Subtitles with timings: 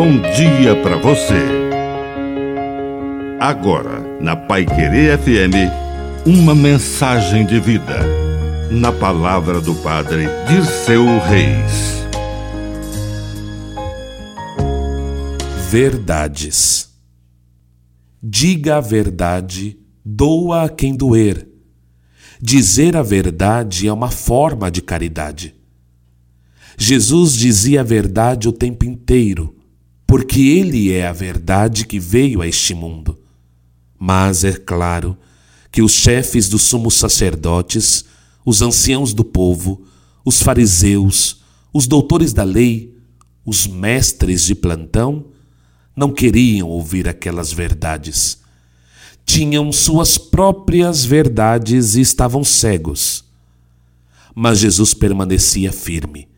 [0.00, 1.44] bom dia para você.
[3.38, 7.98] Agora, na Pai Querer FM, uma mensagem de vida.
[8.70, 12.02] Na palavra do Padre de seu Reis.
[15.68, 16.88] Verdades.
[18.22, 21.46] Diga a verdade, doa a quem doer.
[22.40, 25.54] Dizer a verdade é uma forma de caridade.
[26.78, 29.59] Jesus dizia a verdade o tempo inteiro,
[30.10, 33.16] porque Ele é a verdade que veio a este mundo.
[33.96, 35.16] Mas é claro
[35.70, 38.04] que os chefes dos sumos sacerdotes,
[38.44, 39.84] os anciãos do povo,
[40.24, 41.42] os fariseus,
[41.72, 42.92] os doutores da lei,
[43.46, 45.26] os mestres de plantão,
[45.94, 48.40] não queriam ouvir aquelas verdades.
[49.24, 53.24] Tinham suas próprias verdades e estavam cegos.
[54.34, 56.28] Mas Jesus permanecia firme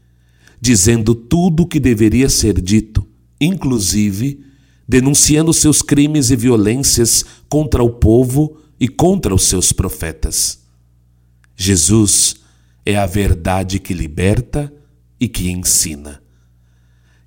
[0.61, 3.05] dizendo tudo o que deveria ser dito,
[3.45, 4.41] inclusive
[4.87, 10.63] denunciando seus crimes e violências contra o povo e contra os seus profetas.
[11.57, 12.37] Jesus
[12.85, 14.73] é a verdade que liberta
[15.19, 16.23] e que ensina.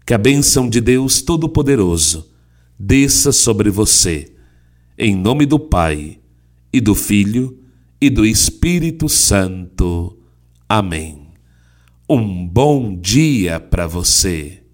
[0.06, 2.30] Que a bênção de Deus Todo-Poderoso
[2.78, 4.34] desça sobre você,
[4.98, 6.20] em nome do Pai,
[6.72, 7.58] e do Filho,
[8.00, 10.20] e do Espírito Santo.
[10.68, 11.30] Amém.
[12.08, 14.62] Um bom dia para você.